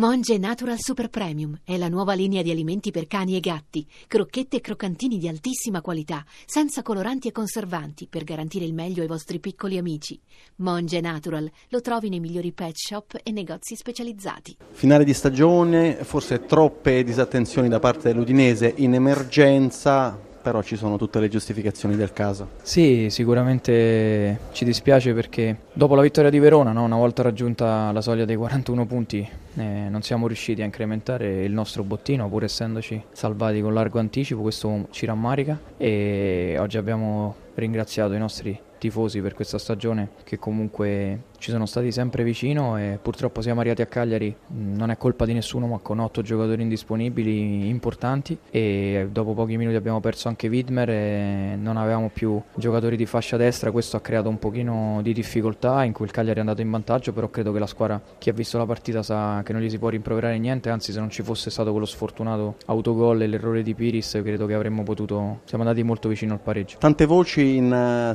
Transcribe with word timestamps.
Monge 0.00 0.38
Natural 0.38 0.78
Super 0.78 1.10
Premium 1.10 1.60
è 1.62 1.76
la 1.76 1.90
nuova 1.90 2.14
linea 2.14 2.40
di 2.40 2.50
alimenti 2.50 2.90
per 2.90 3.06
cani 3.06 3.36
e 3.36 3.40
gatti, 3.40 3.86
crocchette 4.06 4.56
e 4.56 4.60
croccantini 4.62 5.18
di 5.18 5.28
altissima 5.28 5.82
qualità, 5.82 6.24
senza 6.46 6.80
coloranti 6.80 7.28
e 7.28 7.32
conservanti, 7.32 8.06
per 8.08 8.24
garantire 8.24 8.64
il 8.64 8.72
meglio 8.72 9.02
ai 9.02 9.08
vostri 9.08 9.40
piccoli 9.40 9.76
amici. 9.76 10.18
Monge 10.56 11.02
Natural 11.02 11.50
lo 11.68 11.80
trovi 11.82 12.08
nei 12.08 12.18
migliori 12.18 12.50
pet 12.52 12.76
shop 12.76 13.20
e 13.22 13.30
negozi 13.30 13.76
specializzati. 13.76 14.56
Finale 14.70 15.04
di 15.04 15.12
stagione, 15.12 15.96
forse 15.96 16.46
troppe 16.46 17.04
disattenzioni 17.04 17.68
da 17.68 17.78
parte 17.78 18.08
dell'Udinese 18.08 18.72
in 18.76 18.94
emergenza, 18.94 20.18
però 20.40 20.62
ci 20.62 20.76
sono 20.76 20.96
tutte 20.96 21.20
le 21.20 21.28
giustificazioni 21.28 21.96
del 21.96 22.12
caso. 22.12 22.48
Sì, 22.62 23.08
sicuramente 23.10 24.40
ci 24.52 24.64
dispiace 24.64 25.12
perché 25.12 25.56
dopo 25.72 25.94
la 25.94 26.02
vittoria 26.02 26.30
di 26.30 26.38
Verona, 26.38 26.72
no, 26.72 26.84
una 26.84 26.96
volta 26.96 27.22
raggiunta 27.22 27.92
la 27.92 28.00
soglia 28.00 28.24
dei 28.24 28.36
41 28.36 28.86
punti, 28.86 29.28
eh, 29.56 29.62
non 29.62 30.02
siamo 30.02 30.26
riusciti 30.26 30.62
a 30.62 30.64
incrementare 30.64 31.44
il 31.44 31.52
nostro 31.52 31.82
bottino, 31.82 32.28
pur 32.28 32.44
essendoci 32.44 33.02
salvati 33.12 33.60
con 33.60 33.74
largo 33.74 33.98
anticipo, 33.98 34.40
questo 34.42 34.86
ci 34.90 35.06
rammarica 35.06 35.58
e 35.76 36.56
oggi 36.58 36.78
abbiamo 36.78 37.34
ringraziato 37.54 38.14
i 38.14 38.18
nostri 38.18 38.58
tifosi 38.80 39.20
per 39.20 39.34
questa 39.34 39.58
stagione 39.58 40.08
che 40.24 40.38
comunque 40.38 41.28
ci 41.38 41.50
sono 41.50 41.66
stati 41.66 41.92
sempre 41.92 42.24
vicino 42.24 42.76
e 42.78 42.98
purtroppo 43.00 43.40
siamo 43.40 43.60
arrivati 43.60 43.82
a 43.82 43.86
Cagliari, 43.86 44.34
non 44.48 44.90
è 44.90 44.96
colpa 44.96 45.24
di 45.24 45.32
nessuno 45.32 45.66
ma 45.66 45.78
con 45.78 45.98
otto 45.98 46.22
giocatori 46.22 46.62
indisponibili 46.62 47.68
importanti 47.68 48.36
e 48.50 49.08
dopo 49.10 49.34
pochi 49.34 49.56
minuti 49.56 49.76
abbiamo 49.76 50.00
perso 50.00 50.28
anche 50.28 50.48
Widmer 50.48 50.90
e 50.90 51.56
non 51.56 51.76
avevamo 51.76 52.10
più 52.12 52.40
giocatori 52.54 52.96
di 52.96 53.06
fascia 53.06 53.36
destra, 53.36 53.70
questo 53.70 53.96
ha 53.96 54.00
creato 54.00 54.28
un 54.28 54.38
pochino 54.38 55.00
di 55.02 55.12
difficoltà 55.12 55.84
in 55.84 55.92
cui 55.92 56.06
il 56.06 56.10
Cagliari 56.10 56.38
è 56.38 56.40
andato 56.40 56.60
in 56.62 56.70
vantaggio, 56.70 57.12
però 57.12 57.28
credo 57.28 57.52
che 57.52 57.58
la 57.58 57.66
squadra, 57.66 58.00
chi 58.18 58.30
ha 58.30 58.32
visto 58.32 58.58
la 58.58 58.66
partita 58.66 59.02
sa 59.02 59.42
che 59.44 59.52
non 59.52 59.62
gli 59.62 59.70
si 59.70 59.78
può 59.78 59.88
rimproverare 59.90 60.38
niente, 60.38 60.70
anzi 60.70 60.92
se 60.92 60.98
non 60.98 61.10
ci 61.10 61.22
fosse 61.22 61.50
stato 61.50 61.70
quello 61.70 61.86
sfortunato 61.86 62.56
autogol 62.66 63.22
e 63.22 63.26
l'errore 63.26 63.62
di 63.62 63.74
Piris 63.74 64.20
credo 64.22 64.46
che 64.46 64.54
avremmo 64.54 64.82
potuto, 64.82 65.40
siamo 65.44 65.64
andati 65.64 65.82
molto 65.82 66.08
vicino 66.08 66.32
al 66.32 66.40
pareggio. 66.40 66.78
Tante 66.78 67.04
voci 67.04 67.56
in 67.56 68.10
uh, 68.10 68.14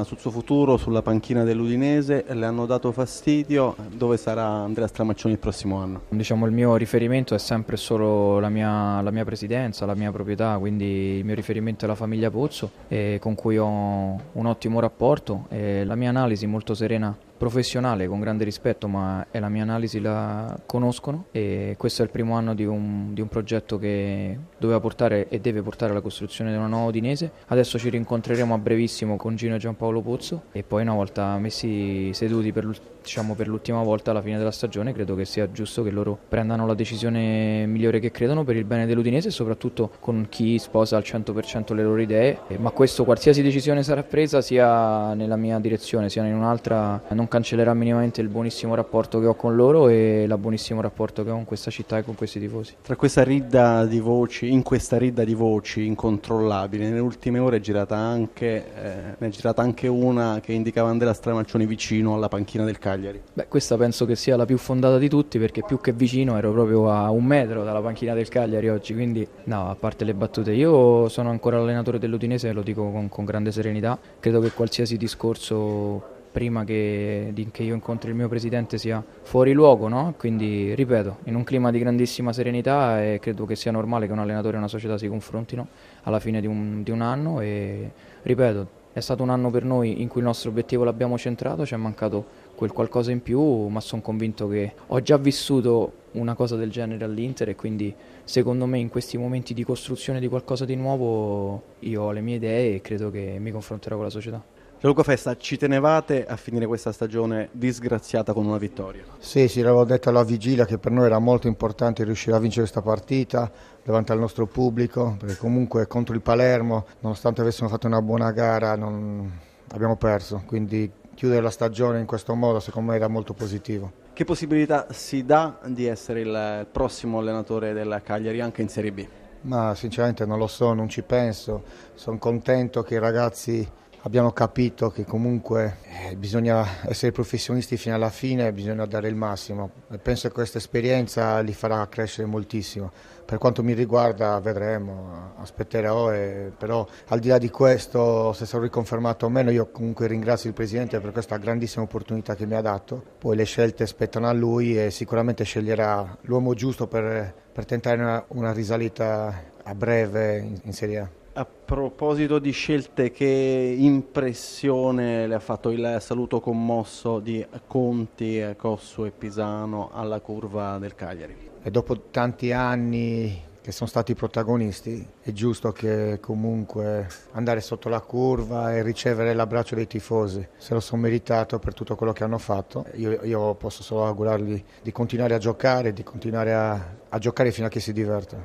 settimana 0.00 0.04
sul 0.04 0.18
suo 0.18 0.30
futuro, 0.30 0.76
sulla 0.76 1.02
panchina 1.02 1.44
dell'Udinese, 1.44 2.24
le 2.28 2.46
hanno 2.46 2.66
dato 2.66 2.92
fastidio, 2.92 3.76
dove 3.92 4.16
sarà 4.16 4.44
Andrea 4.44 4.86
Stramaccioni 4.86 5.34
il 5.34 5.40
prossimo 5.40 5.78
anno? 5.78 6.02
Diciamo 6.08 6.46
il 6.46 6.52
mio 6.52 6.76
riferimento 6.76 7.34
è 7.34 7.38
sempre 7.38 7.76
solo 7.76 8.38
la 8.40 8.48
mia, 8.48 9.00
la 9.00 9.10
mia 9.10 9.24
presidenza, 9.24 9.86
la 9.86 9.94
mia 9.94 10.10
proprietà, 10.10 10.56
quindi 10.58 11.18
il 11.18 11.24
mio 11.24 11.34
riferimento 11.34 11.84
è 11.84 11.88
la 11.88 11.94
famiglia 11.94 12.30
Pozzo 12.30 12.70
con 13.18 13.34
cui 13.34 13.58
ho 13.58 13.66
un 13.66 14.46
ottimo 14.46 14.80
rapporto 14.80 15.46
e 15.48 15.84
la 15.84 15.94
mia 15.94 16.08
analisi 16.08 16.46
molto 16.46 16.74
serena 16.74 17.14
professionale 17.40 18.06
con 18.06 18.20
grande 18.20 18.44
rispetto, 18.44 18.86
ma 18.86 19.28
è 19.30 19.38
la 19.38 19.48
mia 19.48 19.62
analisi, 19.62 19.98
la 19.98 20.60
conoscono 20.66 21.24
e 21.30 21.74
questo 21.78 22.02
è 22.02 22.04
il 22.04 22.10
primo 22.10 22.34
anno 22.34 22.54
di 22.54 22.66
un, 22.66 23.14
di 23.14 23.22
un, 23.22 23.28
progetto 23.28 23.78
che 23.78 24.38
doveva 24.58 24.78
portare 24.78 25.26
e 25.30 25.40
deve 25.40 25.62
portare 25.62 25.92
alla 25.92 26.02
costruzione 26.02 26.50
di 26.50 26.58
una 26.58 26.66
nuova 26.66 26.88
Udinese. 26.88 27.30
Adesso 27.46 27.78
ci 27.78 27.88
rincontreremo 27.88 28.52
a 28.52 28.58
brevissimo 28.58 29.16
con 29.16 29.36
Gino 29.36 29.54
e 29.54 29.58
Giampaolo 29.58 30.02
Pozzo 30.02 30.42
e 30.52 30.62
poi 30.62 30.82
una 30.82 30.92
volta 30.92 31.38
messi 31.38 32.12
seduti 32.12 32.52
per, 32.52 32.68
diciamo, 33.00 33.34
per 33.34 33.48
l'ultima 33.48 33.82
volta 33.82 34.10
alla 34.10 34.20
fine 34.20 34.36
della 34.36 34.50
stagione 34.50 34.92
credo 34.92 35.14
che 35.14 35.24
sia 35.24 35.50
giusto 35.50 35.82
che 35.82 35.90
loro 35.90 36.18
prendano 36.28 36.66
la 36.66 36.74
decisione 36.74 37.64
migliore 37.64 38.00
che 38.00 38.10
credono 38.10 38.44
per 38.44 38.56
il 38.56 38.64
bene 38.64 38.84
dell'Udinese 38.84 39.28
e 39.28 39.30
soprattutto 39.30 39.92
con 39.98 40.26
chi 40.28 40.58
sposa 40.58 40.98
al 40.98 41.04
100% 41.06 41.72
le 41.74 41.82
loro 41.82 42.00
idee, 42.02 42.40
ma 42.58 42.70
questo 42.70 43.04
qualsiasi 43.04 43.40
decisione 43.40 43.82
sarà 43.82 44.02
presa 44.02 44.42
sia 44.42 45.14
nella 45.14 45.36
mia 45.36 45.58
direzione 45.58 46.10
sia 46.10 46.22
in 46.26 46.34
un'altra 46.34 47.02
non 47.08 47.28
cancellerà 47.30 47.72
minimamente 47.72 48.20
il 48.20 48.28
buonissimo 48.28 48.74
rapporto 48.74 49.20
che 49.20 49.26
ho 49.26 49.34
con 49.34 49.54
loro 49.54 49.88
e 49.88 50.24
il 50.24 50.36
buonissimo 50.36 50.80
rapporto 50.82 51.22
che 51.24 51.30
ho 51.30 51.34
con 51.34 51.44
questa 51.46 51.70
città 51.70 51.96
e 51.96 52.02
con 52.02 52.14
questi 52.16 52.40
tifosi. 52.40 52.74
Tra 52.82 52.96
questa 52.96 53.22
ridda 53.22 53.86
di 53.86 54.00
voci, 54.00 54.52
in 54.52 54.62
questa 54.62 54.98
ridda 54.98 55.24
di 55.24 55.32
voci 55.32 55.86
incontrollabili, 55.86 56.84
nelle 56.84 56.98
ultime 56.98 57.38
ore 57.38 57.58
è 57.58 57.60
girata 57.60 57.96
anche, 57.96 58.64
eh, 58.74 59.14
ne 59.16 59.26
è 59.26 59.30
girata 59.30 59.62
anche 59.62 59.86
una 59.86 60.40
che 60.42 60.52
indicava 60.52 60.90
Andrea 60.90 61.14
Stramaccioni 61.14 61.64
vicino 61.64 62.14
alla 62.14 62.28
panchina 62.28 62.64
del 62.64 62.78
Cagliari. 62.78 63.22
Beh, 63.32 63.46
questa 63.46 63.76
penso 63.76 64.04
che 64.04 64.16
sia 64.16 64.36
la 64.36 64.44
più 64.44 64.58
fondata 64.58 64.98
di 64.98 65.08
tutti 65.08 65.38
perché 65.38 65.62
più 65.62 65.80
che 65.80 65.92
vicino 65.92 66.36
ero 66.36 66.50
proprio 66.50 66.90
a 66.90 67.10
un 67.10 67.24
metro 67.24 67.62
dalla 67.62 67.80
panchina 67.80 68.12
del 68.12 68.28
Cagliari 68.28 68.68
oggi, 68.68 68.92
quindi 68.92 69.26
no, 69.44 69.70
a 69.70 69.76
parte 69.76 70.04
le 70.04 70.14
battute, 70.14 70.52
io 70.52 71.08
sono 71.08 71.30
ancora 71.30 71.58
allenatore 71.58 72.00
dell'Udinese 72.00 72.48
e 72.48 72.52
lo 72.52 72.62
dico 72.62 72.90
con, 72.90 73.08
con 73.08 73.24
grande 73.24 73.52
serenità, 73.52 73.96
credo 74.18 74.40
che 74.40 74.50
qualsiasi 74.50 74.96
discorso 74.96 76.18
prima 76.30 76.64
che, 76.64 77.32
che, 77.50 77.62
io 77.62 77.74
incontri 77.74 78.10
il 78.10 78.16
mio 78.16 78.28
presidente 78.28 78.78
sia 78.78 79.02
fuori 79.22 79.52
luogo, 79.52 79.88
no? 79.88 80.14
quindi 80.16 80.74
ripeto, 80.74 81.18
in 81.24 81.34
un 81.34 81.44
clima 81.44 81.70
di 81.70 81.78
grandissima 81.78 82.32
serenità 82.32 83.02
e 83.02 83.18
credo 83.20 83.46
che 83.46 83.56
sia 83.56 83.72
normale 83.72 84.06
che 84.06 84.12
un 84.12 84.20
allenatore 84.20 84.54
e 84.54 84.58
una 84.58 84.68
società 84.68 84.96
si 84.96 85.08
confrontino 85.08 85.66
alla 86.02 86.20
fine 86.20 86.40
di 86.40 86.46
un, 86.46 86.82
di 86.82 86.90
un 86.90 87.00
anno 87.00 87.40
e 87.40 87.90
ripeto, 88.22 88.78
è 88.92 89.00
stato 89.00 89.22
un 89.22 89.30
anno 89.30 89.50
per 89.50 89.64
noi 89.64 90.02
in 90.02 90.08
cui 90.08 90.20
il 90.20 90.26
nostro 90.26 90.50
obiettivo 90.50 90.84
l'abbiamo 90.84 91.16
centrato, 91.16 91.64
ci 91.64 91.74
è 91.74 91.76
mancato 91.76 92.38
quel 92.54 92.72
qualcosa 92.72 93.10
in 93.10 93.22
più, 93.22 93.66
ma 93.68 93.80
sono 93.80 94.02
convinto 94.02 94.48
che 94.48 94.74
ho 94.86 95.00
già 95.00 95.16
vissuto 95.16 95.92
una 96.12 96.34
cosa 96.34 96.56
del 96.56 96.70
genere 96.70 97.04
all'Inter 97.04 97.48
e 97.50 97.54
quindi 97.54 97.94
secondo 98.24 98.66
me 98.66 98.78
in 98.78 98.88
questi 98.88 99.16
momenti 99.16 99.54
di 99.54 99.64
costruzione 99.64 100.20
di 100.20 100.28
qualcosa 100.28 100.64
di 100.64 100.74
nuovo 100.74 101.62
io 101.80 102.02
ho 102.02 102.12
le 102.12 102.20
mie 102.20 102.36
idee 102.36 102.74
e 102.76 102.80
credo 102.80 103.10
che 103.10 103.36
mi 103.38 103.50
confronterò 103.50 103.94
con 103.96 104.04
la 104.04 104.10
società. 104.10 104.59
Gianluca 104.80 105.02
Festa, 105.02 105.36
ci 105.36 105.58
tenevate 105.58 106.24
a 106.24 106.36
finire 106.36 106.64
questa 106.64 106.90
stagione 106.90 107.50
disgraziata 107.52 108.32
con 108.32 108.46
una 108.46 108.56
vittoria? 108.56 109.04
Sì, 109.18 109.46
sì, 109.46 109.60
l'avevo 109.60 109.84
detto 109.84 110.08
alla 110.08 110.24
vigilia 110.24 110.64
che 110.64 110.78
per 110.78 110.90
noi 110.90 111.04
era 111.04 111.18
molto 111.18 111.48
importante 111.48 112.02
riuscire 112.02 112.34
a 112.34 112.38
vincere 112.38 112.62
questa 112.62 112.80
partita 112.80 113.52
davanti 113.84 114.12
al 114.12 114.18
nostro 114.18 114.46
pubblico, 114.46 115.16
perché 115.18 115.36
comunque 115.36 115.86
contro 115.86 116.14
il 116.14 116.22
Palermo, 116.22 116.86
nonostante 117.00 117.42
avessimo 117.42 117.68
fatto 117.68 117.88
una 117.88 118.00
buona 118.00 118.30
gara, 118.32 118.74
non... 118.74 119.30
abbiamo 119.72 119.96
perso, 119.96 120.44
quindi 120.46 120.90
chiudere 121.14 121.42
la 121.42 121.50
stagione 121.50 122.00
in 122.00 122.06
questo 122.06 122.34
modo 122.34 122.58
secondo 122.58 122.92
me 122.92 122.96
era 122.96 123.06
molto 123.06 123.34
positivo. 123.34 123.92
Che 124.14 124.24
possibilità 124.24 124.86
si 124.92 125.26
dà 125.26 125.58
di 125.66 125.84
essere 125.84 126.20
il 126.22 126.66
prossimo 126.72 127.18
allenatore 127.18 127.74
della 127.74 128.00
Cagliari 128.00 128.40
anche 128.40 128.62
in 128.62 128.70
Serie 128.70 128.92
B? 128.92 129.06
Ma 129.42 129.74
sinceramente 129.74 130.24
non 130.24 130.38
lo 130.38 130.46
so, 130.46 130.72
non 130.72 130.88
ci 130.88 131.02
penso, 131.02 131.64
sono 131.92 132.16
contento 132.16 132.82
che 132.82 132.94
i 132.94 132.98
ragazzi 132.98 133.72
abbiamo 134.02 134.32
capito 134.32 134.90
che 134.90 135.04
comunque 135.04 135.78
eh, 136.08 136.16
bisogna 136.16 136.86
essere 136.86 137.12
professionisti 137.12 137.76
fino 137.76 137.94
alla 137.94 138.10
fine, 138.10 138.52
bisogna 138.52 138.86
dare 138.86 139.08
il 139.08 139.14
massimo 139.14 139.70
penso 139.98 140.28
che 140.28 140.34
questa 140.34 140.58
esperienza 140.58 141.40
li 141.40 141.52
farà 141.52 141.86
crescere 141.88 142.26
moltissimo. 142.26 142.90
Per 143.24 143.38
quanto 143.38 143.62
mi 143.62 143.74
riguarda 143.74 144.40
vedremo, 144.40 145.34
aspetterò, 145.36 146.12
e, 146.12 146.50
però 146.56 146.86
al 147.08 147.20
di 147.20 147.28
là 147.28 147.38
di 147.38 147.48
questo 147.48 148.32
se 148.32 148.44
sarò 148.44 148.62
riconfermato 148.64 149.26
o 149.26 149.28
meno 149.28 149.50
io 149.50 149.70
comunque 149.70 150.08
ringrazio 150.08 150.48
il 150.48 150.54
Presidente 150.54 150.98
per 151.00 151.12
questa 151.12 151.36
grandissima 151.36 151.84
opportunità 151.84 152.34
che 152.34 152.46
mi 152.46 152.54
ha 152.54 152.60
dato, 152.60 153.02
poi 153.18 153.36
le 153.36 153.44
scelte 153.44 153.86
spettano 153.86 154.28
a 154.28 154.32
lui 154.32 154.80
e 154.80 154.90
sicuramente 154.90 155.44
sceglierà 155.44 156.18
l'uomo 156.22 156.54
giusto 156.54 156.88
per, 156.88 157.32
per 157.52 157.64
tentare 157.64 158.00
una, 158.00 158.24
una, 158.28 158.52
risalita 158.52 159.42
a 159.62 159.74
breve 159.74 160.38
in, 160.38 160.58
in 160.64 160.72
Serie 160.72 160.98
A. 160.98 161.19
A 161.32 161.44
proposito 161.46 162.40
di 162.40 162.50
scelte, 162.50 163.12
che 163.12 163.74
impressione 163.78 165.28
le 165.28 165.36
ha 165.36 165.38
fatto 165.38 165.70
il 165.70 165.98
saluto 166.00 166.40
commosso 166.40 167.20
di 167.20 167.46
Conti, 167.68 168.44
Cossu 168.56 169.04
e 169.04 169.12
Pisano 169.12 169.90
alla 169.92 170.18
curva 170.18 170.78
del 170.78 170.96
Cagliari? 170.96 171.36
E 171.62 171.70
dopo 171.70 172.00
tanti 172.10 172.50
anni 172.50 173.44
che 173.62 173.70
sono 173.70 173.88
stati 173.88 174.14
protagonisti, 174.14 175.06
è 175.20 175.30
giusto 175.30 175.70
che 175.70 176.18
comunque 176.20 177.06
andare 177.32 177.60
sotto 177.60 177.88
la 177.88 178.00
curva 178.00 178.74
e 178.74 178.82
ricevere 178.82 179.32
l'abbraccio 179.32 179.76
dei 179.76 179.86
tifosi. 179.86 180.44
Se 180.56 180.74
lo 180.74 180.80
sono 180.80 181.02
meritato 181.02 181.60
per 181.60 181.74
tutto 181.74 181.94
quello 181.94 182.12
che 182.12 182.24
hanno 182.24 182.38
fatto, 182.38 182.86
io, 182.94 183.22
io 183.22 183.54
posso 183.54 183.84
solo 183.84 184.04
augurargli 184.06 184.64
di 184.82 184.90
continuare 184.90 185.34
a 185.34 185.38
giocare, 185.38 185.92
di 185.92 186.02
continuare 186.02 186.52
a, 186.52 186.86
a 187.08 187.18
giocare 187.18 187.52
fino 187.52 187.68
a 187.68 187.70
che 187.70 187.78
si 187.78 187.92
divertono. 187.92 188.42